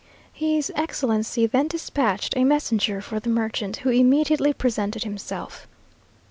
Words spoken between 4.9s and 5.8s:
himself.